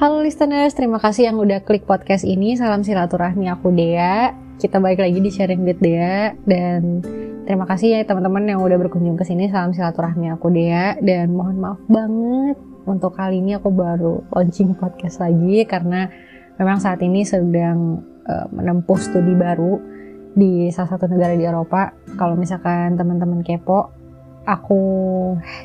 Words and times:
Halo 0.00 0.24
listeners, 0.24 0.72
terima 0.72 0.96
kasih 0.96 1.28
yang 1.28 1.36
udah 1.36 1.60
klik 1.60 1.84
podcast 1.84 2.24
ini. 2.24 2.56
Salam 2.56 2.80
silaturahmi 2.80 3.52
aku 3.52 3.68
Dea. 3.68 4.32
Kita 4.56 4.80
balik 4.80 5.04
lagi 5.04 5.20
di 5.20 5.28
sharing 5.28 5.60
with 5.60 5.76
Dea 5.76 6.32
dan 6.48 7.04
terima 7.44 7.68
kasih 7.68 8.00
ya 8.00 8.08
teman-teman 8.08 8.48
yang 8.48 8.64
udah 8.64 8.80
berkunjung 8.80 9.20
ke 9.20 9.28
sini. 9.28 9.52
Salam 9.52 9.76
silaturahmi 9.76 10.32
aku 10.32 10.48
Dea 10.56 10.96
dan 11.04 11.36
mohon 11.36 11.60
maaf 11.60 11.84
banget 11.84 12.56
untuk 12.88 13.12
kali 13.12 13.44
ini 13.44 13.60
aku 13.60 13.68
baru 13.68 14.24
launching 14.32 14.72
podcast 14.72 15.20
lagi 15.20 15.68
karena 15.68 16.08
memang 16.56 16.80
saat 16.80 17.04
ini 17.04 17.20
sedang 17.20 18.00
uh, 18.24 18.48
menempuh 18.56 18.96
studi 18.96 19.36
baru 19.36 19.84
di 20.32 20.72
salah 20.72 20.96
satu 20.96 21.12
negara 21.12 21.36
di 21.36 21.44
Eropa. 21.44 21.92
Kalau 22.16 22.40
misalkan 22.40 22.96
teman-teman 22.96 23.44
kepo, 23.44 23.99
aku 24.48 24.80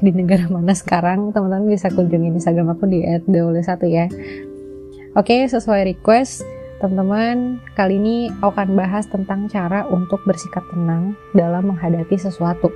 di 0.04 0.12
negara 0.12 0.48
mana 0.52 0.76
sekarang 0.76 1.32
teman-teman 1.32 1.72
bisa 1.72 1.88
kunjungi 1.92 2.36
Instagram 2.36 2.76
aku 2.76 2.90
di 2.90 3.04
@dole1 3.04 3.82
ya. 3.88 4.06
Oke 5.16 5.48
sesuai 5.48 5.88
request 5.96 6.44
teman-teman 6.84 7.64
kali 7.74 7.96
ini 7.96 8.28
aku 8.44 8.52
akan 8.52 8.76
bahas 8.76 9.08
tentang 9.08 9.48
cara 9.48 9.88
untuk 9.88 10.20
bersikap 10.28 10.62
tenang 10.70 11.16
dalam 11.32 11.72
menghadapi 11.72 12.20
sesuatu. 12.20 12.68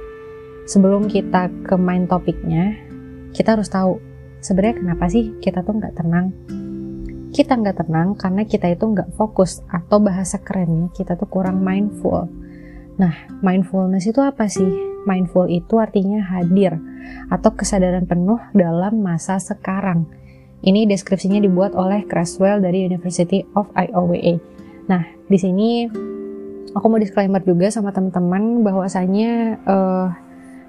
Sebelum 0.64 1.12
kita 1.12 1.52
ke 1.68 1.76
main 1.76 2.08
topiknya 2.08 2.80
kita 3.36 3.60
harus 3.60 3.68
tahu 3.68 4.00
sebenarnya 4.40 4.82
kenapa 4.82 5.06
sih 5.12 5.36
kita 5.44 5.62
tuh 5.68 5.78
nggak 5.78 6.00
tenang. 6.00 6.32
Kita 7.30 7.60
nggak 7.60 7.86
tenang 7.86 8.16
karena 8.18 8.42
kita 8.48 8.72
itu 8.72 8.88
nggak 8.88 9.14
fokus 9.20 9.62
atau 9.70 10.02
bahasa 10.02 10.42
kerennya 10.42 10.90
kita 10.96 11.20
tuh 11.20 11.28
kurang 11.28 11.60
mindful. 11.62 12.26
Nah 12.98 13.14
mindfulness 13.44 14.08
itu 14.10 14.24
apa 14.24 14.48
sih 14.48 14.89
Mindful 15.08 15.48
itu 15.48 15.80
artinya 15.80 16.20
hadir 16.24 16.76
atau 17.32 17.56
kesadaran 17.56 18.04
penuh 18.10 18.40
dalam 18.52 19.00
masa 19.00 19.40
sekarang. 19.40 20.08
Ini 20.60 20.84
deskripsinya 20.92 21.40
dibuat 21.40 21.72
oleh 21.72 22.04
Creswell 22.04 22.60
dari 22.60 22.84
University 22.84 23.48
of 23.56 23.72
Iowa. 23.80 24.36
Nah, 24.92 25.08
di 25.32 25.38
sini 25.40 25.88
aku 26.76 26.86
mau 26.92 27.00
disclaimer 27.00 27.40
juga 27.46 27.72
sama 27.72 27.96
teman-teman 27.96 28.66
bahwasanya 28.66 29.56
uh, 29.64 30.08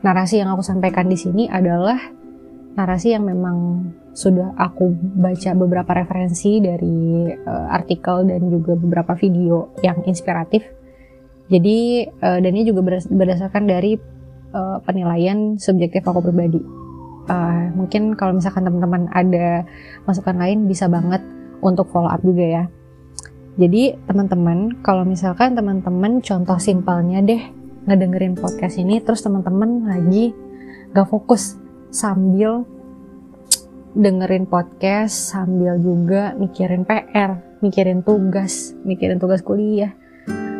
narasi 0.06 0.38
yang 0.40 0.54
aku 0.54 0.62
sampaikan 0.62 1.10
di 1.10 1.18
sini 1.18 1.50
adalah 1.50 1.98
narasi 2.78 3.18
yang 3.18 3.26
memang 3.26 3.90
sudah 4.14 4.54
aku 4.54 4.94
baca 4.94 5.50
beberapa 5.58 5.90
referensi 5.90 6.62
dari 6.62 7.26
uh, 7.34 7.66
artikel 7.74 8.30
dan 8.30 8.46
juga 8.46 8.78
beberapa 8.78 9.18
video 9.18 9.74
yang 9.82 10.06
inspiratif. 10.06 10.62
Jadi 11.50 12.06
uh, 12.06 12.38
dan 12.38 12.52
ini 12.54 12.62
juga 12.62 13.02
berdasarkan 13.10 13.66
dari 13.66 13.98
uh, 14.54 14.78
penilaian 14.84 15.56
subjektif 15.56 16.06
aku 16.06 16.20
pribadi. 16.24 16.60
Uh, 17.30 17.70
mungkin 17.78 18.18
kalau 18.18 18.34
misalkan 18.34 18.66
teman-teman 18.66 19.06
ada 19.14 19.62
masukan 20.08 20.34
lain 20.34 20.66
bisa 20.66 20.90
banget 20.90 21.22
untuk 21.62 21.86
follow 21.92 22.10
up 22.10 22.22
juga 22.24 22.44
ya. 22.44 22.64
Jadi 23.60 23.94
teman-teman 24.08 24.80
kalau 24.80 25.04
misalkan 25.04 25.52
teman-teman 25.52 26.24
contoh 26.24 26.56
simpelnya 26.56 27.20
deh 27.20 27.42
ngedengerin 27.84 28.36
podcast 28.38 28.78
ini 28.80 29.00
terus 29.00 29.24
teman-teman 29.24 29.88
lagi 29.88 30.32
gak 30.92 31.08
fokus 31.08 31.56
sambil 31.90 32.64
dengerin 33.94 34.46
podcast 34.46 35.34
sambil 35.34 35.74
juga 35.82 36.38
mikirin 36.38 36.86
PR, 36.86 37.58
mikirin 37.58 38.06
tugas, 38.06 38.74
mikirin 38.86 39.18
tugas 39.18 39.42
kuliah, 39.42 39.98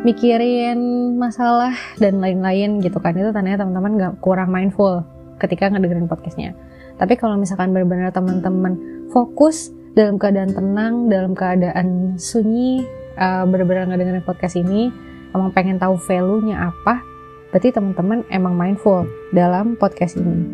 mikirin 0.01 0.81
masalah 1.21 1.77
dan 2.01 2.21
lain-lain 2.25 2.81
gitu 2.81 2.97
kan. 3.01 3.13
Itu 3.17 3.33
tandanya 3.33 3.65
teman-teman 3.65 3.93
nggak 4.01 4.15
kurang 4.25 4.49
mindful 4.49 5.05
ketika 5.41 5.69
ngedengerin 5.69 6.09
podcastnya. 6.09 6.57
Tapi 7.01 7.17
kalau 7.17 7.37
misalkan 7.41 7.73
benar-benar 7.73 8.13
teman-teman 8.13 8.77
fokus 9.13 9.73
dalam 9.97 10.17
keadaan 10.21 10.55
tenang 10.55 10.95
dalam 11.11 11.33
keadaan 11.35 12.15
sunyi 12.15 12.85
uh, 13.19 13.43
benar-benar 13.49 13.91
ngedengerin 13.91 14.23
podcast 14.23 14.55
ini 14.61 14.93
emang 15.35 15.51
pengen 15.51 15.83
tahu 15.83 15.99
value-nya 15.99 16.71
apa 16.71 17.03
berarti 17.51 17.75
teman-teman 17.75 18.23
emang 18.31 18.55
mindful 18.55 19.03
dalam 19.35 19.75
podcast 19.75 20.15
ini. 20.15 20.47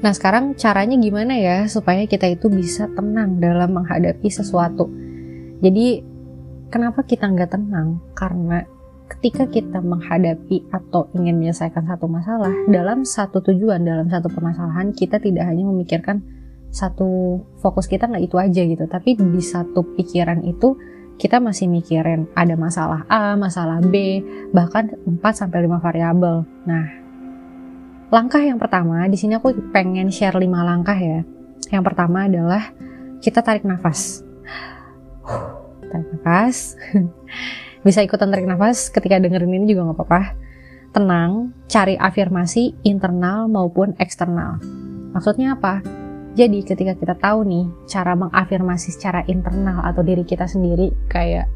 Nah 0.00 0.12
sekarang 0.12 0.56
caranya 0.56 0.96
gimana 0.96 1.36
ya 1.36 1.68
supaya 1.68 2.08
kita 2.08 2.28
itu 2.28 2.48
bisa 2.48 2.88
tenang 2.96 3.36
dalam 3.40 3.76
menghadapi 3.76 4.28
sesuatu? 4.32 4.88
Jadi 5.60 6.13
Kenapa 6.74 7.06
kita 7.06 7.30
nggak 7.30 7.54
tenang? 7.54 8.02
Karena 8.18 8.58
ketika 9.06 9.46
kita 9.46 9.78
menghadapi 9.78 10.66
atau 10.74 11.06
ingin 11.14 11.38
menyelesaikan 11.38 11.86
satu 11.86 12.10
masalah 12.10 12.50
dalam 12.66 13.06
satu 13.06 13.38
tujuan, 13.46 13.86
dalam 13.86 14.10
satu 14.10 14.26
permasalahan, 14.26 14.90
kita 14.90 15.22
tidak 15.22 15.46
hanya 15.46 15.62
memikirkan 15.70 16.26
satu 16.74 17.38
fokus 17.62 17.86
kita 17.86 18.10
nggak 18.10 18.26
itu 18.26 18.36
aja 18.42 18.62
gitu, 18.66 18.90
tapi 18.90 19.14
di 19.14 19.38
satu 19.38 19.86
pikiran 19.94 20.42
itu 20.42 20.74
kita 21.14 21.38
masih 21.38 21.70
mikirin 21.70 22.26
ada 22.34 22.58
masalah 22.58 23.06
A, 23.06 23.38
masalah 23.38 23.78
B, 23.78 24.18
bahkan 24.50 24.98
4 25.06 25.22
sampai 25.30 25.70
5 25.70 25.78
variabel. 25.78 26.42
Nah, 26.66 26.86
langkah 28.10 28.42
yang 28.42 28.58
pertama 28.58 29.06
di 29.06 29.14
sini 29.14 29.38
aku 29.38 29.54
pengen 29.70 30.10
share 30.10 30.34
5 30.34 30.42
langkah 30.42 30.98
ya. 30.98 31.22
Yang 31.70 31.84
pertama 31.86 32.26
adalah 32.26 32.74
kita 33.22 33.46
tarik 33.46 33.62
nafas 33.62 34.26
tarik 35.94 36.10
nafas. 36.10 36.74
Bisa 37.86 38.02
ikutan 38.02 38.34
tarik 38.34 38.50
nafas 38.50 38.90
ketika 38.90 39.22
dengerin 39.22 39.62
ini 39.62 39.70
juga 39.70 39.86
nggak 39.86 39.98
apa-apa. 40.02 40.22
Tenang 40.90 41.54
cari 41.70 41.94
afirmasi 41.94 42.74
internal 42.82 43.46
maupun 43.46 43.94
eksternal. 44.02 44.58
Maksudnya 45.14 45.54
apa? 45.54 45.78
Jadi 46.34 46.66
ketika 46.66 46.98
kita 46.98 47.14
tahu 47.14 47.46
nih 47.46 47.70
cara 47.86 48.18
mengafirmasi 48.18 48.90
secara 48.90 49.22
internal 49.30 49.86
atau 49.86 50.02
diri 50.02 50.26
kita 50.26 50.50
sendiri 50.50 50.90
kayak 51.06 51.46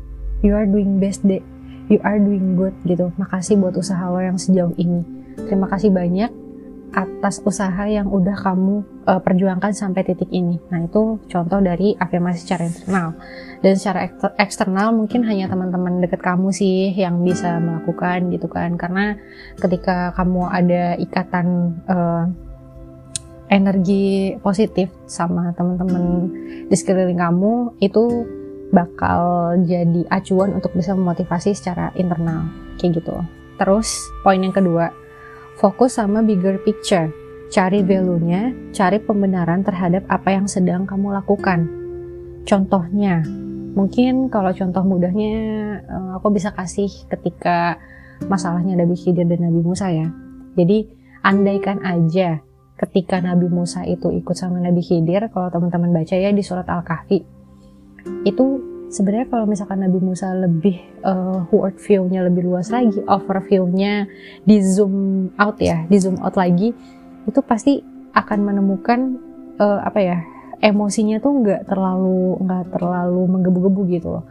you 0.47 0.55
are 0.55 0.70
doing 0.70 1.03
best 1.03 1.26
day 1.26 1.43
you 1.91 1.99
are 2.05 2.20
doing 2.20 2.55
good 2.55 2.76
gitu. 2.84 3.10
Makasih 3.16 3.59
buat 3.59 3.75
usaha 3.75 4.06
lo 4.06 4.20
yang 4.20 4.38
sejauh 4.38 4.76
ini. 4.78 5.03
Terima 5.49 5.66
kasih 5.66 5.91
banyak 5.91 6.31
atas 6.93 7.44
usaha 7.44 7.84
yang 7.84 8.09
udah 8.09 8.32
kamu 8.32 8.81
uh, 9.04 9.21
perjuangkan 9.21 9.76
sampai 9.76 10.09
titik 10.09 10.32
ini. 10.32 10.56
Nah, 10.72 10.88
itu 10.88 11.21
contoh 11.28 11.60
dari 11.60 11.93
afirmasi 11.93 12.38
secara 12.41 12.65
internal. 12.69 13.09
Dan 13.60 13.75
secara 13.76 14.09
eksternal 14.41 14.97
mungkin 14.97 15.26
hanya 15.28 15.53
teman-teman 15.53 16.00
deket 16.00 16.25
kamu 16.25 16.49
sih 16.54 16.94
yang 16.97 17.21
bisa 17.21 17.60
melakukan 17.60 18.32
gitu 18.32 18.49
kan. 18.49 18.81
Karena 18.81 19.21
ketika 19.60 20.16
kamu 20.16 20.49
ada 20.49 20.97
ikatan 20.97 21.47
uh, 21.91 22.25
energi 23.49 24.37
positif 24.41 24.93
sama 25.09 25.53
teman-teman 25.56 26.32
di 26.69 26.76
sekeliling 26.76 27.20
kamu, 27.20 27.76
itu 27.84 28.25
bakal 28.69 29.56
jadi 29.65 30.05
acuan 30.12 30.53
untuk 30.56 30.76
bisa 30.76 30.93
memotivasi 30.93 31.56
secara 31.56 31.88
internal 31.97 32.49
kayak 32.76 33.00
gitu. 33.00 33.16
Terus 33.59 33.88
poin 34.22 34.38
yang 34.38 34.53
kedua, 34.53 34.93
Fokus 35.58 35.98
sama 35.98 36.22
bigger 36.22 36.62
picture. 36.62 37.10
Cari 37.50 37.82
value-nya, 37.82 38.54
cari 38.70 39.02
pembenaran 39.02 39.66
terhadap 39.66 40.06
apa 40.06 40.38
yang 40.38 40.46
sedang 40.46 40.86
kamu 40.86 41.19
lakukan. 41.19 41.66
Contohnya, 42.46 43.26
mungkin 43.74 44.30
kalau 44.30 44.54
contoh 44.54 44.86
mudahnya 44.86 45.34
eh, 45.82 46.10
aku 46.14 46.30
bisa 46.30 46.54
kasih 46.54 46.86
ketika 47.10 47.74
masalahnya 48.30 48.78
Nabi 48.78 48.94
Khidir 48.94 49.26
dan 49.26 49.50
Nabi 49.50 49.60
Musa 49.66 49.91
ya. 49.91 50.06
Jadi, 50.54 50.86
andaikan 51.26 51.82
aja 51.82 52.38
ketika 52.78 53.19
Nabi 53.19 53.50
Musa 53.50 53.82
itu 53.82 54.14
ikut 54.14 54.38
sama 54.38 54.62
Nabi 54.62 54.78
Khidir, 54.78 55.26
kalau 55.34 55.50
teman-teman 55.50 55.90
baca 55.90 56.14
ya 56.14 56.30
di 56.30 56.42
surat 56.46 56.70
Al-Kahfi, 56.70 57.19
itu 58.22 58.46
sebenarnya 58.88 59.28
kalau 59.28 59.44
misalkan 59.44 59.84
Nabi 59.84 59.99
Musa 60.00 60.32
lebih 60.32 60.81
uh, 61.04 61.44
word 61.53 61.76
view-nya 61.76 62.25
lebih 62.25 62.49
luas 62.49 62.72
lagi, 62.72 62.99
overview-nya 63.04 64.09
di 64.44 64.56
zoom 64.65 65.28
out 65.37 65.60
ya, 65.60 65.84
di 65.87 65.97
zoom 66.00 66.16
out 66.21 66.37
lagi, 66.37 66.72
itu 67.28 67.41
pasti 67.44 67.81
akan 68.17 68.38
menemukan 68.40 69.20
uh, 69.61 69.85
apa 69.85 70.00
ya 70.00 70.19
emosinya 70.58 71.23
tuh 71.23 71.44
nggak 71.44 71.70
terlalu 71.70 72.40
nggak 72.43 72.64
terlalu 72.75 73.23
menggebu-gebu 73.29 73.82
gitu 73.94 74.08
loh. 74.19 74.25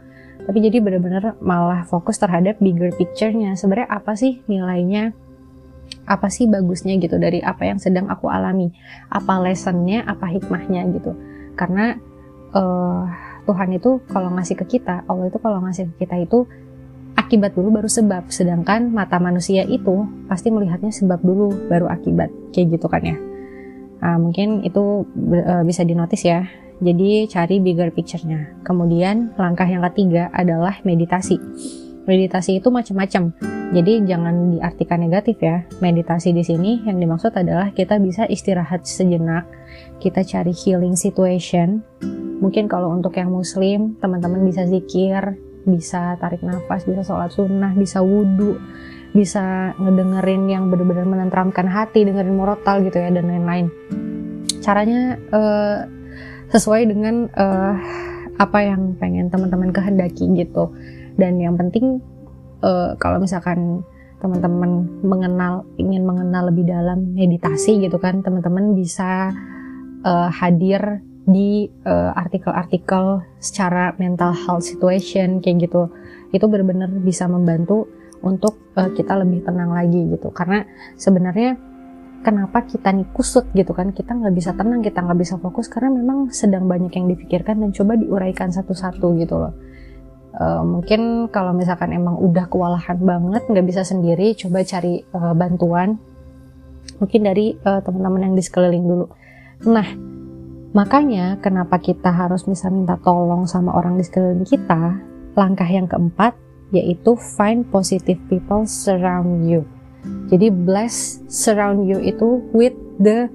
Tapi 0.48 0.64
jadi 0.64 0.80
benar-benar 0.80 1.36
malah 1.44 1.84
fokus 1.84 2.16
terhadap 2.16 2.56
bigger 2.56 2.88
picture-nya. 2.96 3.52
Sebenarnya 3.52 3.88
apa 3.92 4.16
sih 4.16 4.40
nilainya? 4.48 5.12
Apa 6.08 6.32
sih 6.32 6.48
bagusnya 6.48 6.96
gitu 6.96 7.20
dari 7.20 7.44
apa 7.44 7.68
yang 7.68 7.76
sedang 7.76 8.08
aku 8.08 8.32
alami? 8.32 8.72
Apa 9.12 9.44
lessonnya? 9.44 10.08
Apa 10.08 10.24
hikmahnya 10.24 10.88
gitu? 10.96 11.12
Karena 11.52 12.00
uh, 12.56 13.27
Tuhan 13.48 13.72
itu 13.72 14.04
kalau 14.12 14.28
ngasih 14.36 14.60
ke 14.60 14.76
kita, 14.76 15.08
Allah 15.08 15.32
itu 15.32 15.40
kalau 15.40 15.64
ngasih 15.64 15.88
ke 15.96 16.04
kita 16.04 16.20
itu 16.20 16.44
akibat 17.16 17.56
dulu 17.56 17.80
baru 17.80 17.88
sebab. 17.88 18.28
Sedangkan 18.28 18.92
mata 18.92 19.16
manusia 19.16 19.64
itu 19.64 20.04
pasti 20.28 20.52
melihatnya 20.52 20.92
sebab 20.92 21.24
dulu 21.24 21.72
baru 21.72 21.88
akibat. 21.88 22.28
Kayak 22.52 22.76
gitu 22.76 22.86
kan 22.92 23.02
ya. 23.08 23.16
Nah, 23.98 24.20
mungkin 24.20 24.62
itu 24.62 25.08
uh, 25.48 25.64
bisa 25.64 25.82
dinotis 25.82 26.28
ya. 26.28 26.44
Jadi 26.78 27.26
cari 27.26 27.58
bigger 27.58 27.90
picture-nya. 27.90 28.62
Kemudian 28.62 29.34
langkah 29.34 29.66
yang 29.66 29.82
ketiga 29.90 30.30
adalah 30.30 30.78
meditasi. 30.86 31.40
Meditasi 32.06 32.62
itu 32.62 32.70
macam-macam. 32.70 33.34
Jadi 33.68 34.08
jangan 34.08 34.56
diartikan 34.56 35.02
negatif 35.02 35.42
ya. 35.42 35.66
Meditasi 35.82 36.32
di 36.32 36.40
sini 36.46 36.80
yang 36.86 37.02
dimaksud 37.02 37.34
adalah 37.34 37.74
kita 37.74 37.98
bisa 38.00 38.24
istirahat 38.30 38.86
sejenak, 38.86 39.44
kita 40.00 40.24
cari 40.24 40.54
healing 40.54 40.96
situation, 40.96 41.84
Mungkin 42.38 42.70
kalau 42.70 42.94
untuk 42.94 43.18
yang 43.18 43.34
muslim, 43.34 43.98
teman-teman 43.98 44.46
bisa 44.46 44.62
zikir, 44.66 45.38
bisa 45.66 46.14
tarik 46.22 46.40
nafas, 46.40 46.86
bisa 46.86 47.02
sholat 47.02 47.34
sunnah, 47.34 47.74
bisa 47.74 47.98
wudhu, 48.00 48.56
bisa 49.12 49.74
ngedengerin 49.76 50.46
yang 50.46 50.70
benar-benar 50.70 51.04
menenteramkan 51.04 51.66
hati, 51.66 52.06
dengerin 52.06 52.38
murotal 52.38 52.80
gitu 52.86 52.98
ya 53.02 53.10
dan 53.10 53.26
lain-lain. 53.26 53.66
Caranya 54.62 55.18
uh, 55.34 55.78
sesuai 56.54 56.88
dengan 56.88 57.26
uh, 57.34 57.74
apa 58.38 58.58
yang 58.62 58.94
pengen 58.96 59.28
teman-teman 59.28 59.74
kehendaki 59.74 60.30
gitu. 60.38 60.70
Dan 61.18 61.42
yang 61.42 61.58
penting 61.58 61.98
uh, 62.62 62.94
kalau 63.02 63.18
misalkan 63.18 63.82
teman-teman 64.18 64.86
mengenal 65.02 65.62
ingin 65.78 66.02
mengenal 66.02 66.50
lebih 66.50 66.66
dalam 66.66 67.14
meditasi 67.14 67.78
gitu 67.78 68.02
kan 68.02 68.18
teman-teman 68.18 68.74
bisa 68.74 69.30
uh, 70.02 70.28
hadir 70.30 71.06
di 71.28 71.68
eh, 71.68 72.10
artikel-artikel 72.16 73.04
uh, 73.20 73.24
secara 73.36 73.92
mental 74.00 74.32
health 74.32 74.64
situation 74.64 75.44
kayak 75.44 75.68
gitu. 75.68 75.92
Itu 76.32 76.48
benar-benar 76.48 76.88
bisa 77.04 77.28
membantu 77.28 77.88
untuk 78.24 78.56
uh, 78.74 78.90
kita 78.96 79.14
lebih 79.20 79.44
tenang 79.44 79.76
lagi 79.76 80.08
gitu. 80.08 80.32
Karena 80.32 80.64
sebenarnya 80.96 81.54
kenapa 82.24 82.64
kita 82.64 82.90
nih 82.96 83.12
kusut 83.12 83.52
gitu 83.52 83.76
kan? 83.76 83.92
Kita 83.92 84.16
nggak 84.16 84.34
bisa 84.34 84.56
tenang 84.56 84.80
kita 84.80 85.04
nggak 85.04 85.20
bisa 85.20 85.36
fokus 85.36 85.68
karena 85.68 85.92
memang 85.92 86.32
sedang 86.32 86.64
banyak 86.64 86.90
yang 86.96 87.06
dipikirkan 87.12 87.60
dan 87.60 87.70
coba 87.76 88.00
diuraikan 88.00 88.48
satu-satu 88.48 89.06
gitu 89.20 89.36
loh. 89.36 89.54
Uh, 90.38 90.62
mungkin 90.64 91.28
kalau 91.32 91.52
misalkan 91.52 91.92
emang 91.92 92.16
udah 92.20 92.46
kewalahan 92.48 93.00
banget 93.00 93.42
nggak 93.48 93.64
bisa 93.64 93.82
sendiri 93.82 94.36
coba 94.36 94.60
cari 94.60 95.02
uh, 95.16 95.32
bantuan 95.32 95.98
mungkin 97.00 97.20
dari 97.26 97.56
uh, 97.64 97.80
teman-teman 97.80 98.32
yang 98.32 98.34
di 98.36 98.44
sekeliling 98.44 98.84
dulu. 98.86 99.06
Nah 99.66 100.17
makanya 100.76 101.40
kenapa 101.40 101.80
kita 101.80 102.12
harus 102.12 102.44
bisa 102.44 102.68
minta 102.68 103.00
tolong 103.00 103.48
sama 103.48 103.72
orang 103.76 103.96
di 103.96 104.04
sekeliling 104.04 104.44
kita 104.44 105.00
langkah 105.38 105.68
yang 105.68 105.86
keempat 105.86 106.34
yaitu 106.74 107.16
find 107.16 107.64
positive 107.72 108.20
people 108.28 108.68
surround 108.68 109.48
you. 109.48 109.64
Jadi 110.28 110.52
bless 110.52 111.20
surround 111.28 111.88
you 111.88 111.98
itu 112.00 112.44
with 112.52 112.76
the 113.00 113.28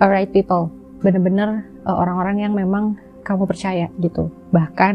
right 0.00 0.28
people. 0.28 0.68
Bener-bener 1.00 1.64
uh, 1.88 1.96
orang-orang 1.96 2.44
yang 2.44 2.52
memang 2.52 3.00
kamu 3.24 3.48
percaya 3.48 3.88
gitu. 4.00 4.28
Bahkan 4.52 4.94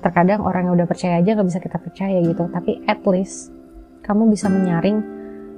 terkadang 0.00 0.46
orang 0.46 0.70
yang 0.70 0.74
udah 0.78 0.88
percaya 0.88 1.18
aja 1.18 1.34
nggak 1.34 1.48
bisa 1.50 1.60
kita 1.60 1.78
percaya 1.82 2.18
gitu. 2.22 2.46
Tapi 2.46 2.86
at 2.86 3.02
least 3.10 3.50
kamu 4.06 4.30
bisa 4.30 4.46
menyaring 4.46 5.02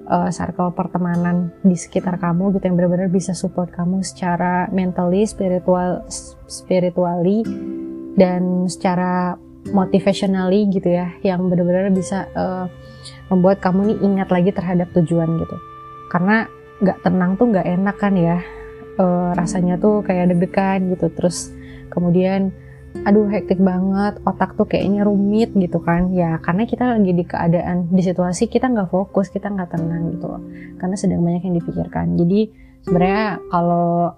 uh, 0.09 0.31
circle 0.33 0.73
pertemanan 0.73 1.53
di 1.61 1.77
sekitar 1.77 2.17
kamu 2.17 2.57
gitu 2.57 2.65
yang 2.73 2.77
benar-benar 2.81 3.13
bisa 3.13 3.37
support 3.37 3.69
kamu 3.71 4.01
secara 4.01 4.67
mentally 4.73 5.29
spiritual 5.29 6.03
spiritually 6.49 7.45
dan 8.17 8.67
secara 8.67 9.37
motivationally 9.69 10.67
gitu 10.73 10.89
ya 10.89 11.13
yang 11.21 11.47
benar-benar 11.47 11.93
bisa 11.93 12.27
uh, 12.33 12.67
membuat 13.29 13.61
kamu 13.61 13.95
nih 13.95 13.99
ingat 14.01 14.29
lagi 14.33 14.51
terhadap 14.51 14.89
tujuan 14.97 15.29
gitu. 15.39 15.57
Karena 16.09 16.49
nggak 16.81 16.99
tenang 17.05 17.37
tuh 17.37 17.47
nggak 17.53 17.67
enak 17.69 17.97
kan 18.01 18.15
ya 18.17 18.39
uh, 18.97 19.31
rasanya 19.37 19.77
tuh 19.77 20.01
kayak 20.03 20.33
deg-degan 20.35 20.89
gitu. 20.97 21.13
Terus 21.13 21.53
kemudian 21.93 22.51
aduh 23.07 23.31
hektik 23.31 23.63
banget 23.63 24.19
otak 24.27 24.59
tuh 24.59 24.67
kayaknya 24.67 25.07
rumit 25.07 25.55
gitu 25.55 25.79
kan. 25.83 26.11
Ya 26.15 26.39
karena 26.43 26.67
kita 26.67 26.99
lagi 26.99 27.13
di 27.15 27.25
keadaan 27.27 27.91
di 27.91 28.03
situasi 28.03 28.51
kita 28.51 28.71
nggak 28.71 28.91
fokus 28.91 29.31
kita 29.31 29.51
nggak 29.51 29.75
tenang 29.77 30.15
gitu 30.17 30.27
loh. 30.27 30.43
Karena 30.81 30.97
sedang 30.99 31.23
banyak 31.23 31.43
yang 31.47 31.57
dipikirkan. 31.59 32.19
Jadi 32.19 32.41
sebenarnya 32.83 33.43
kalau 33.51 34.13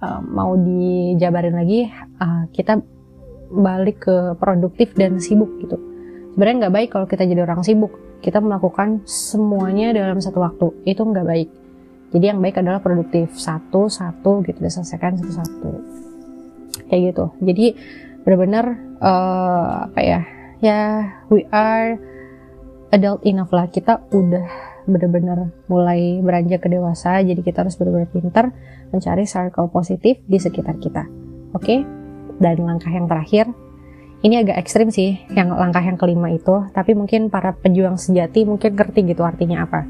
uh, 0.00 0.20
mau 0.24 0.56
dijabarin 0.56 1.56
lagi 1.56 1.88
uh, 2.20 2.44
kita 2.52 2.80
balik 3.52 4.08
ke 4.08 4.16
produktif 4.40 4.96
dan 4.96 5.20
sibuk 5.20 5.60
gitu. 5.60 5.76
Sebenarnya 6.32 6.66
nggak 6.66 6.74
baik 6.74 6.88
kalau 6.92 7.06
kita 7.10 7.28
jadi 7.28 7.44
orang 7.44 7.60
sibuk. 7.60 7.92
Kita 8.22 8.38
melakukan 8.38 9.02
semuanya 9.04 9.90
dalam 9.90 10.22
satu 10.22 10.40
waktu. 10.40 10.66
Itu 10.88 11.02
nggak 11.04 11.26
baik. 11.26 11.48
Jadi 12.12 12.24
yang 12.28 12.40
baik 12.40 12.60
adalah 12.62 12.80
produktif. 12.80 13.34
Satu 13.36 13.90
satu 13.90 14.40
gitu 14.46 14.62
diselesaikan 14.62 15.18
satu 15.20 15.32
satu 15.32 15.72
kayak 16.92 17.16
gitu. 17.16 17.24
Jadi 17.40 17.66
benar-benar 18.22 18.66
uh, 19.02 19.90
apa 19.90 20.00
ya 20.00 20.20
ya 20.62 20.80
we 21.28 21.42
are 21.50 21.98
adult 22.94 23.22
enough 23.26 23.50
lah. 23.50 23.66
Kita 23.68 24.04
udah 24.12 24.46
benar-benar 24.86 25.50
mulai 25.70 26.18
beranjak 26.18 26.66
ke 26.66 26.68
dewasa 26.70 27.22
jadi 27.22 27.38
kita 27.38 27.62
harus 27.62 27.78
benar-benar 27.78 28.10
pintar 28.10 28.44
mencari 28.90 29.24
circle 29.26 29.70
positif 29.70 30.18
di 30.26 30.38
sekitar 30.42 30.78
kita. 30.82 31.06
Oke? 31.54 31.64
Okay? 31.64 31.80
dan 32.42 32.58
langkah 32.58 32.90
yang 32.90 33.06
terakhir 33.06 33.46
ini 34.22 34.42
agak 34.42 34.58
ekstrim 34.58 34.90
sih 34.90 35.18
yang 35.34 35.54
langkah 35.54 35.82
yang 35.82 35.94
kelima 35.94 36.30
itu 36.34 36.66
tapi 36.74 36.98
mungkin 36.98 37.30
para 37.30 37.54
pejuang 37.54 37.94
sejati 37.94 38.42
mungkin 38.42 38.74
ngerti 38.74 39.06
gitu 39.06 39.22
artinya 39.22 39.62
apa 39.66 39.86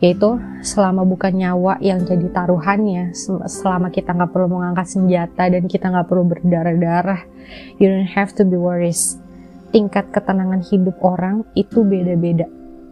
yaitu 0.00 0.40
selama 0.64 1.04
bukan 1.04 1.36
nyawa 1.36 1.76
yang 1.84 2.00
jadi 2.08 2.24
taruhannya 2.32 3.12
selama 3.44 3.92
kita 3.92 4.16
nggak 4.16 4.32
perlu 4.32 4.48
mengangkat 4.48 4.88
senjata 4.88 5.52
dan 5.52 5.68
kita 5.68 5.92
nggak 5.92 6.08
perlu 6.08 6.24
berdarah-darah 6.24 7.20
you 7.76 7.86
don't 7.92 8.08
have 8.08 8.32
to 8.32 8.42
be 8.42 8.56
worries. 8.56 9.20
Tingkat 9.70 10.10
ketenangan 10.10 10.66
hidup 10.66 10.98
orang 10.98 11.46
itu 11.54 11.86
beda-beda. 11.86 12.48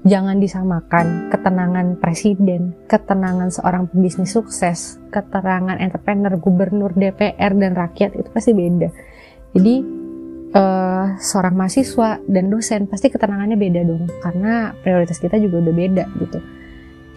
Jangan 0.07 0.39
disamakan 0.39 1.27
ketenangan 1.27 1.99
presiden 1.99 2.77
ketenangan 2.87 3.51
seorang 3.51 3.91
pebisnis 3.91 4.31
sukses 4.31 5.01
keterangan 5.11 5.75
entrepreneur 5.75 6.39
gubernur 6.39 6.95
DPR 6.95 7.51
dan 7.59 7.75
rakyat 7.75 8.15
itu 8.15 8.29
pasti 8.31 8.55
beda. 8.55 8.89
Jadi 9.59 9.75
uh, 10.55 11.19
seorang 11.19 11.57
mahasiswa 11.57 12.23
dan 12.31 12.45
dosen 12.47 12.87
pasti 12.87 13.11
ketenangannya 13.11 13.59
beda 13.59 13.81
dong 13.83 14.07
karena 14.23 14.71
prioritas 14.81 15.19
kita 15.19 15.35
juga 15.41 15.67
udah 15.67 15.75
beda 15.75 16.05
gitu 16.21 16.39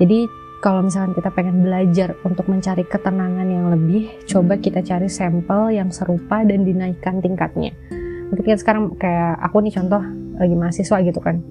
jadi 0.02 0.26
kalau 0.62 0.86
misalkan 0.86 1.14
kita 1.14 1.30
pengen 1.30 1.62
belajar 1.62 2.18
untuk 2.26 2.50
mencari 2.50 2.86
ketenangan 2.86 3.46
yang 3.46 3.70
lebih, 3.70 4.10
coba 4.30 4.58
kita 4.58 4.82
cari 4.82 5.10
sampel 5.10 5.74
yang 5.74 5.94
serupa 5.94 6.42
dan 6.42 6.66
dinaikkan 6.66 7.22
tingkatnya. 7.22 7.74
Mungkin 8.30 8.46
kan 8.46 8.58
sekarang 8.58 8.84
kayak 8.98 9.42
aku 9.42 9.62
nih 9.62 9.74
contoh 9.78 10.02
lagi 10.38 10.56
mahasiswa 10.58 10.98
gitu 11.06 11.20
kan. 11.22 11.42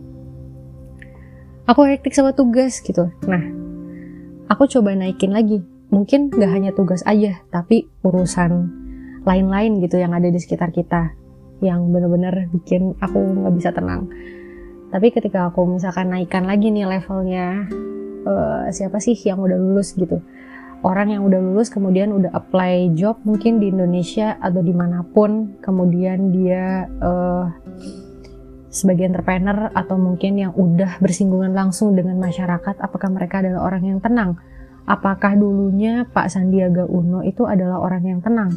Aku 1.70 1.86
hektik 1.86 2.10
sama 2.10 2.34
tugas 2.34 2.82
gitu. 2.82 3.10
Nah, 3.30 3.42
aku 4.50 4.66
coba 4.66 4.98
naikin 4.98 5.30
lagi. 5.30 5.62
Mungkin 5.90 6.30
gak 6.30 6.50
hanya 6.50 6.70
tugas 6.74 7.02
aja, 7.06 7.38
tapi 7.50 7.90
urusan 8.06 8.50
lain-lain 9.26 9.78
gitu 9.82 9.98
yang 9.98 10.14
ada 10.14 10.26
di 10.26 10.38
sekitar 10.38 10.74
kita. 10.74 11.14
Yang 11.62 11.86
bener-bener 11.90 12.50
bikin 12.50 12.98
aku 12.98 13.18
gak 13.46 13.54
bisa 13.54 13.70
tenang. 13.70 14.10
Tapi 14.90 15.14
ketika 15.14 15.50
aku 15.50 15.66
misalkan 15.66 16.10
naikkan 16.10 16.46
lagi 16.46 16.74
nih 16.74 16.86
levelnya, 16.86 17.70
uh, 18.24 18.68
siapa 18.72 18.98
sih 18.98 19.16
yang 19.16 19.40
udah 19.40 19.56
lulus 19.56 19.96
gitu. 19.96 20.20
Orang 20.80 21.12
yang 21.12 21.28
udah 21.28 21.36
lulus 21.36 21.68
kemudian 21.68 22.08
udah 22.08 22.32
apply 22.32 22.96
job 22.96 23.20
mungkin 23.28 23.60
di 23.60 23.68
Indonesia 23.68 24.40
atau 24.40 24.64
di 24.64 24.72
mana 24.72 25.04
pun 25.04 25.60
kemudian 25.60 26.32
dia 26.32 26.88
uh, 27.04 27.52
sebagai 28.72 29.10
entrepreneur 29.12 29.68
atau 29.76 30.00
mungkin 30.00 30.40
yang 30.40 30.56
udah 30.56 31.02
bersinggungan 31.04 31.52
langsung 31.52 31.92
dengan 31.92 32.16
masyarakat 32.16 32.80
apakah 32.80 33.10
mereka 33.12 33.44
adalah 33.44 33.68
orang 33.68 33.84
yang 33.84 34.00
tenang? 34.00 34.40
Apakah 34.88 35.36
dulunya 35.36 36.08
Pak 36.08 36.32
Sandiaga 36.32 36.88
Uno 36.88 37.20
itu 37.20 37.44
adalah 37.44 37.82
orang 37.82 38.02
yang 38.06 38.20
tenang? 38.24 38.50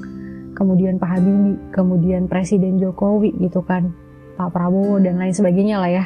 Kemudian 0.55 1.01
Pak 1.01 1.19
Habibie 1.19 1.59
kemudian 1.75 2.31
Presiden 2.31 2.79
Jokowi 2.79 3.35
gitu 3.41 3.65
kan 3.65 3.91
Pak 4.37 4.53
Prabowo 4.53 5.01
dan 5.01 5.17
lain 5.17 5.33
sebagainya 5.33 5.81
lah 5.81 5.91
ya. 5.91 6.05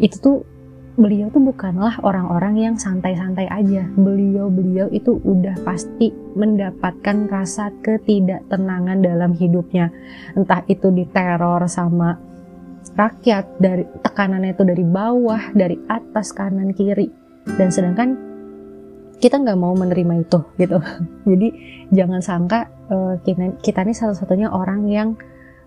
Itu 0.00 0.16
tuh 0.18 0.36
beliau 0.94 1.26
tuh 1.30 1.42
bukanlah 1.42 1.98
orang-orang 2.06 2.54
yang 2.70 2.74
santai-santai 2.78 3.50
aja. 3.50 3.82
Beliau-beliau 3.98 4.90
itu 4.94 5.18
udah 5.18 5.58
pasti 5.66 6.14
mendapatkan 6.14 7.26
rasa 7.26 7.74
ketidaktenangan 7.82 9.02
dalam 9.02 9.34
hidupnya. 9.34 9.90
Entah 10.38 10.62
itu 10.70 10.94
diteror 10.94 11.66
sama 11.66 12.14
rakyat, 12.94 13.58
dari 13.58 13.84
tekanannya 14.06 14.54
itu 14.54 14.62
dari 14.62 14.84
bawah, 14.86 15.50
dari 15.50 15.74
atas, 15.90 16.30
kanan, 16.30 16.70
kiri. 16.70 17.10
Dan 17.44 17.74
sedangkan 17.74 18.14
kita 19.18 19.42
nggak 19.42 19.58
mau 19.58 19.74
menerima 19.74 20.14
itu 20.22 20.38
gitu. 20.62 20.78
Jadi 21.30 21.48
jangan 21.90 22.22
sangka 22.22 22.70
uh, 22.86 23.18
kita, 23.26 23.58
kita 23.58 23.82
ini 23.82 23.94
satu-satunya 23.94 24.48
orang 24.52 24.86
yang 24.86 25.18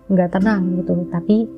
nggak 0.08 0.40
tenang 0.40 0.80
gitu. 0.80 1.04
Tapi 1.12 1.57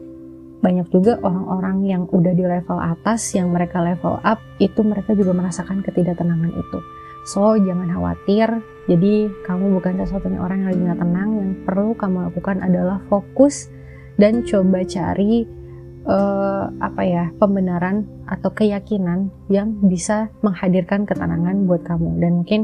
banyak 0.60 0.86
juga 0.92 1.16
orang-orang 1.24 1.88
yang 1.88 2.02
udah 2.12 2.32
di 2.36 2.44
level 2.44 2.78
atas 2.78 3.32
yang 3.32 3.48
mereka 3.48 3.80
level 3.80 4.20
up 4.20 4.40
itu 4.60 4.84
mereka 4.84 5.16
juga 5.16 5.32
merasakan 5.32 5.80
ketidaktenangan 5.80 6.52
itu. 6.52 6.78
So 7.24 7.56
jangan 7.56 7.88
khawatir. 7.88 8.48
Jadi 8.88 9.28
kamu 9.44 9.76
bukan 9.76 10.00
satu-satunya 10.00 10.40
orang 10.40 10.64
yang 10.64 10.68
lagi 10.72 10.80
gak 10.88 11.00
tenang. 11.00 11.30
Yang 11.36 11.50
perlu 11.68 11.90
kamu 11.96 12.16
lakukan 12.32 12.56
adalah 12.64 12.98
fokus 13.08 13.68
dan 14.16 14.44
coba 14.44 14.84
cari 14.84 15.48
uh, 16.08 16.64
apa 16.80 17.02
ya 17.04 17.24
pembenaran 17.36 18.08
atau 18.28 18.50
keyakinan 18.52 19.32
yang 19.52 19.76
bisa 19.84 20.32
menghadirkan 20.40 21.04
ketenangan 21.04 21.68
buat 21.68 21.84
kamu. 21.84 22.20
Dan 22.20 22.30
mungkin 22.44 22.60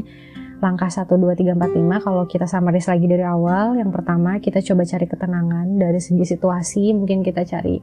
langkah 0.57 0.89
1, 0.89 1.05
2, 1.05 1.37
3, 1.37 1.53
4, 1.53 1.69
5 1.77 2.05
kalau 2.05 2.23
kita 2.25 2.49
summaries 2.49 2.89
lagi 2.89 3.05
dari 3.05 3.21
awal 3.21 3.77
yang 3.77 3.93
pertama 3.93 4.41
kita 4.41 4.57
coba 4.65 4.89
cari 4.89 5.05
ketenangan 5.05 5.67
dari 5.77 6.01
segi 6.01 6.25
situasi 6.25 6.97
mungkin 6.97 7.21
kita 7.21 7.45
cari 7.45 7.77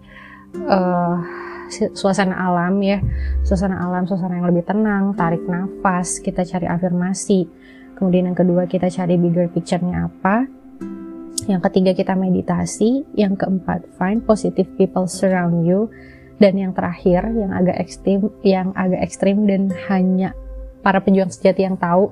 uh, 0.66 1.16
suasana 1.70 2.34
alam 2.38 2.78
ya. 2.82 2.98
Suasana 3.42 3.82
alam 3.82 4.06
suasana 4.06 4.38
yang 4.38 4.48
lebih 4.48 4.64
tenang 4.66 5.16
tarik 5.16 5.42
nafas 5.44 6.20
kita 6.22 6.44
cari 6.46 6.66
afirmasi. 6.68 7.48
Kemudian 7.94 8.30
yang 8.30 8.38
kedua 8.38 8.66
kita 8.66 8.90
cari 8.90 9.14
bigger 9.18 9.50
picture-nya 9.50 10.10
apa. 10.10 10.46
Yang 11.46 11.60
ketiga 11.70 11.92
kita 11.94 12.14
meditasi. 12.18 13.06
Yang 13.14 13.44
keempat 13.44 13.86
find 13.98 14.22
positive 14.24 14.68
people 14.78 15.06
surround 15.06 15.66
you. 15.66 15.90
Dan 16.38 16.58
yang 16.58 16.74
terakhir 16.74 17.30
yang 17.30 17.54
agak 17.54 17.78
ekstrim 17.78 18.26
yang 18.42 18.74
agak 18.74 19.06
ekstrim 19.06 19.46
dan 19.46 19.70
hanya 19.86 20.34
para 20.82 20.98
pejuang 21.00 21.30
sejati 21.30 21.62
yang 21.64 21.78
tahu 21.78 22.10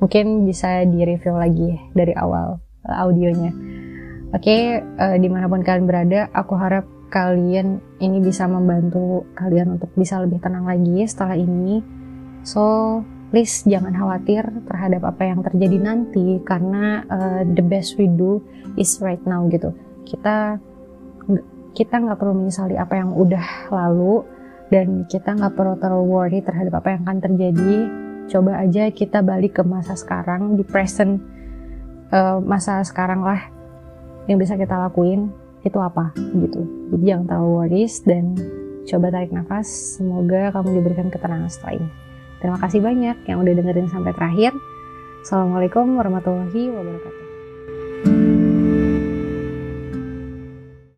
mungkin 0.00 0.48
bisa 0.48 0.82
di 0.88 1.04
review 1.04 1.36
lagi 1.36 1.76
dari 1.92 2.16
awal 2.16 2.58
uh, 2.88 2.96
audionya 3.04 3.52
oke 4.32 4.42
okay, 4.42 4.80
uh, 4.80 5.16
di 5.20 5.28
mana 5.28 5.46
pun 5.46 5.60
kalian 5.60 5.86
berada 5.86 6.32
aku 6.32 6.56
harap 6.56 6.88
kalian 7.10 7.82
ini 7.98 8.22
bisa 8.22 8.46
membantu 8.46 9.26
kalian 9.34 9.76
untuk 9.76 9.90
bisa 9.98 10.22
lebih 10.22 10.38
tenang 10.38 10.64
lagi 10.64 11.04
setelah 11.04 11.36
ini. 11.36 11.82
So, 12.46 12.62
please 13.34 13.66
jangan 13.66 13.92
khawatir 13.92 14.46
terhadap 14.64 15.02
apa 15.04 15.22
yang 15.26 15.42
terjadi 15.44 15.76
nanti 15.76 16.40
karena 16.46 17.04
uh, 17.10 17.42
the 17.44 17.60
best 17.60 17.98
we 17.98 18.06
do 18.08 18.40
is 18.78 18.96
right 19.02 19.20
now 19.26 19.44
gitu. 19.50 19.74
Kita 20.06 20.56
kita 21.74 21.94
nggak 22.00 22.18
perlu 22.18 22.34
menyesali 22.40 22.78
apa 22.78 22.94
yang 22.98 23.12
udah 23.12 23.68
lalu 23.70 24.24
dan 24.70 25.04
kita 25.10 25.34
nggak 25.34 25.54
perlu 25.58 25.74
terlalu 25.82 26.06
worry 26.06 26.40
terhadap 26.40 26.80
apa 26.80 26.96
yang 26.96 27.02
akan 27.04 27.18
terjadi. 27.20 27.76
Coba 28.30 28.62
aja 28.62 28.86
kita 28.94 29.26
balik 29.26 29.58
ke 29.58 29.62
masa 29.66 29.98
sekarang 29.98 30.54
di 30.54 30.62
present 30.62 31.18
uh, 32.14 32.38
masa 32.38 32.78
sekarang 32.86 33.26
lah 33.26 33.50
yang 34.30 34.38
bisa 34.38 34.54
kita 34.54 34.78
lakuin 34.78 35.34
itu 35.66 35.76
apa 35.82 36.14
gitu. 36.16 36.62
Jadi 36.94 37.04
jangan 37.04 37.26
terlalu 37.26 37.50
worries 37.58 38.00
dan 38.06 38.38
coba 38.86 39.10
tarik 39.10 39.34
nafas. 39.34 39.98
Semoga 39.98 40.54
kamu 40.54 40.78
diberikan 40.78 41.08
ketenangan 41.10 41.50
setelah 41.50 41.82
ini. 41.82 41.90
Terima 42.40 42.56
kasih 42.62 42.80
banyak 42.80 43.16
yang 43.26 43.42
udah 43.42 43.52
dengerin 43.52 43.90
sampai 43.90 44.14
terakhir. 44.14 44.54
Assalamualaikum 45.20 46.00
warahmatullahi 46.00 46.72
wabarakatuh 46.72 47.29